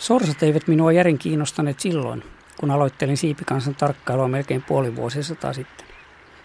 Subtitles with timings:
[0.00, 2.22] Sorsat eivät minua järin kiinnostaneet silloin,
[2.60, 5.86] kun aloittelin siipikansan tarkkailua melkein puoli vuosisataa sitten.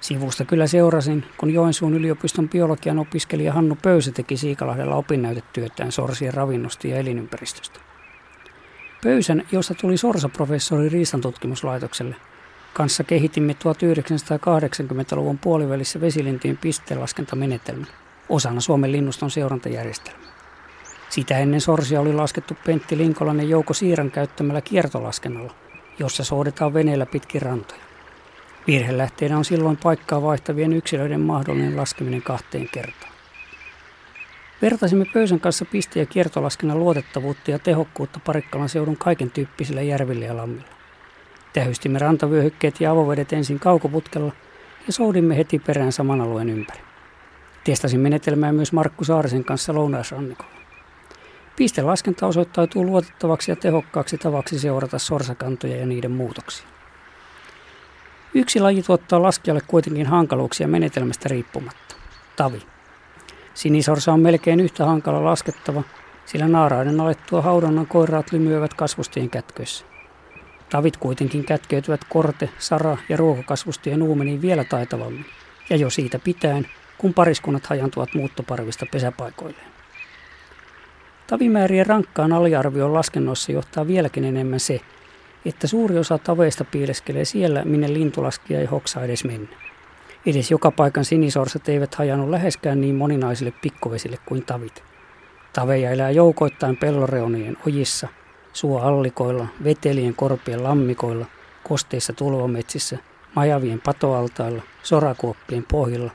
[0.02, 6.88] Sivusta kyllä seurasin, kun Joensuun yliopiston biologian opiskelija Hannu Pöysä teki Siikalahdella opinnäytetyötään sorsien ravinnosta
[6.88, 7.80] ja elinympäristöstä.
[9.04, 12.16] Pöysän, josta tuli sorsaprofessori Riistantutkimuslaitokselle,
[12.73, 17.88] kanssa kehitimme 1980-luvun puolivälissä vesilintujen pisteenlaskentamenetelmän
[18.30, 20.24] osana Suomen linnuston seurantajärjestelmää.
[21.16, 25.54] Sitä ennen sorsia oli laskettu Pentti Linkolan ja Jouko Siiran käyttämällä kiertolaskennalla,
[26.00, 27.82] jossa soudetaan veneellä pitkin rantoja.
[28.68, 33.12] Virhelähteenä on silloin paikkaa vaihtavien yksilöiden mahdollinen laskeminen kahteen kertaan.
[34.62, 40.38] Vertaisimme Pöysän kanssa piste- ja kiertolaskennan luotettavuutta ja tehokkuutta Parikkalan seudun kaiken tyyppisillä järvillä ja
[40.38, 40.76] lammilla.
[41.54, 44.32] Tähystimme rantavyöhykkeet ja avovedet ensin kaukoputkella
[44.88, 46.82] ja soudimme heti perään saman alueen ympäri.
[47.63, 50.54] Testasin menetelmää myös Markku Saarisen kanssa lounaisrannikolla.
[51.55, 56.67] Pistelaskenta osoittautuu luotettavaksi ja tehokkaaksi tavaksi seurata sorsakantoja ja niiden muutoksia.
[58.34, 61.95] Yksi laji tuottaa laskijalle kuitenkin hankaluuksia menetelmästä riippumatta.
[62.35, 62.61] Tavi.
[63.53, 65.83] Sinisorsa on melkein yhtä hankala laskettava,
[66.25, 69.85] sillä naaraiden alettua haudonnan koiraat lymyövät kasvustien kätköissä.
[70.69, 75.25] Tavit kuitenkin kätkeytyvät korte, sara ja ruokakasvustien uumeniin vielä taitavammin,
[75.69, 76.67] ja jo siitä pitäen,
[76.97, 79.75] kun pariskunnat hajantuvat muuttoparvista pesäpaikoilleen.
[81.28, 84.81] Tavimäärien rankkaan aliarvioon laskennoissa johtaa vieläkin enemmän se,
[85.45, 89.56] että suuri osa taveista piileskelee siellä, minne lintulaskija ei hoksaa edes mennä.
[90.25, 94.84] Edes joka paikan sinisorsat eivät hajannut läheskään niin moninaisille pikkuvesille kuin tavit.
[95.53, 98.07] Taveja elää joukoittain pelloreunien ojissa,
[98.53, 101.25] suoallikoilla, vetelien korpien lammikoilla,
[101.63, 102.97] kosteissa tulvametsissä,
[103.35, 106.12] majavien patoaltailla, sorakuoppien pohjilla,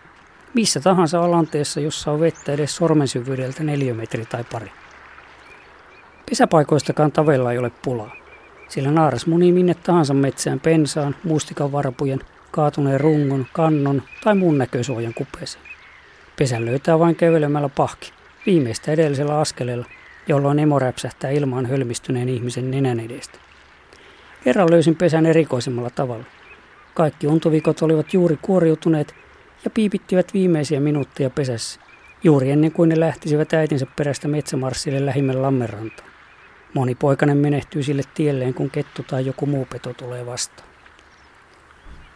[0.55, 4.71] missä tahansa alanteessa, jossa on vettä edes sormen syvyydeltä neliömetri tai pari.
[6.31, 8.17] Pesäpaikoistakaan tavella ei ole pulaa,
[8.69, 12.21] sillä naaras munii minne tahansa metsään pensaan, mustikan varpujen,
[12.51, 15.65] kaatuneen rungon, kannon tai muun näkösuojan kupeeseen.
[16.39, 18.13] Pesän löytää vain kävelemällä pahki,
[18.47, 19.85] viimeistä edellisellä askeleella,
[20.29, 23.39] jolloin emo räpsähtää ilmaan hölmistyneen ihmisen nenän edestä.
[24.45, 26.25] Kerran löysin pesän erikoisemmalla tavalla.
[26.95, 29.15] Kaikki untuvikot olivat juuri kuoriutuneet
[29.65, 31.81] ja piipittivät viimeisiä minuutteja pesässä,
[32.25, 36.10] juuri ennen kuin ne lähtisivät äitinsä perästä metsämarssille lähimmän lammenrantaan.
[36.75, 40.69] Moni poikainen menehtyy sille tielleen, kun kettu tai joku muu peto tulee vastaan.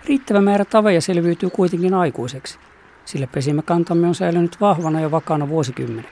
[0.05, 2.59] Riittävä määrä taveja selviytyy kuitenkin aikuiseksi,
[3.05, 6.11] sillä pesimäkantamme on säilynyt vahvana ja vakaana vuosikymmenet.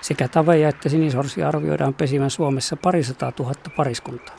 [0.00, 4.36] Sekä taveja että sinisorsia arvioidaan pesivän Suomessa parisataa tuhatta pariskuntaa.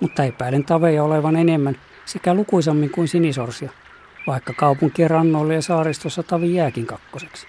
[0.00, 3.70] Mutta epäilen taveja olevan enemmän sekä lukuisammin kuin sinisorsia,
[4.26, 7.46] vaikka kaupunkien rannoille ja saaristossa tavi jääkin kakkoseksi.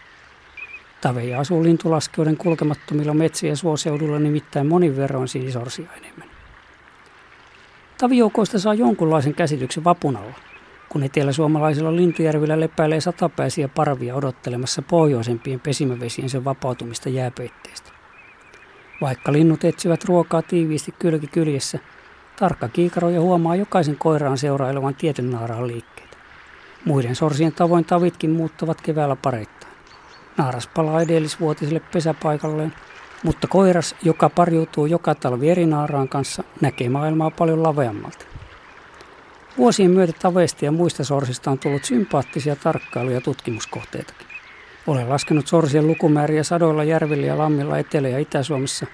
[1.06, 6.30] Taveja asuu lintulaskijoiden kulkemattomilla metsien suoseudulla nimittäin monin verroin sinisorsia enemmän.
[7.98, 10.34] Tavijoukoista saa jonkunlaisen käsityksen vapunalla,
[10.90, 17.92] kun etelä-suomalaisilla lintujärvillä lepäilee satapäisiä parvia odottelemassa pohjoisempien pesimävesiensä vapautumista jääpeitteistä.
[19.02, 21.80] Vaikka linnut etsivät ruokaa tiiviisti kylki kyljessä,
[22.40, 26.18] tarkka kiikaroja huomaa jokaisen koiraan seurailevan tietyn naaraan liikkeitä.
[26.86, 29.65] Muiden sorsien tavoin tavitkin muuttavat keväällä pareittain.
[30.38, 32.74] Naaras palaa edellisvuotiselle pesäpaikalleen,
[33.24, 38.26] mutta koiras, joka pariutuu joka talvi eri naaraan kanssa, näkee maailmaa paljon laveammalta.
[39.58, 44.28] Vuosien myötä taveista ja muista sorsista on tullut sympaattisia tarkkailu- ja tutkimuskohteitakin.
[44.88, 48.86] Olen laskenut sorsien lukumääriä sadoilla järvillä ja lammilla Etelä- ja Itä-Suomessa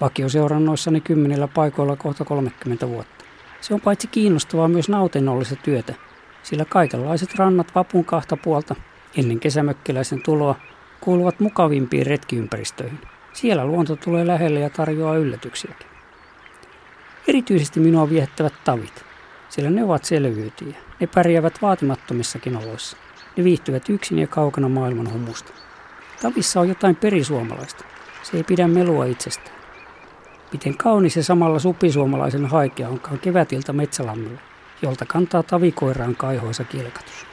[0.00, 3.24] vakioseurannoissani kymmenillä paikoilla kohta 30 vuotta.
[3.60, 5.94] Se on paitsi kiinnostavaa myös nautinnollista työtä,
[6.42, 8.74] sillä kaikenlaiset rannat vapun kahta puolta
[9.16, 10.56] ennen kesämökkiläisen tuloa
[11.02, 12.98] kuuluvat mukavimpiin retkiympäristöihin.
[13.32, 15.86] Siellä luonto tulee lähelle ja tarjoaa yllätyksiäkin.
[17.28, 19.04] Erityisesti minua viehättävät tavit,
[19.48, 20.76] sillä ne ovat selviytyjiä.
[21.00, 22.96] Ne pärjäävät vaatimattomissakin oloissa.
[23.36, 25.52] Ne viihtyvät yksin ja kaukana maailman humusta.
[26.22, 27.84] Tavissa on jotain perisuomalaista.
[28.22, 29.56] Se ei pidä melua itsestään.
[30.52, 34.40] Miten kaunis ja samalla supisuomalaisen haikea onkaan kevätiltä metsälammilla,
[34.82, 37.31] jolta kantaa tavikoiraan kaihoisa kilkatus.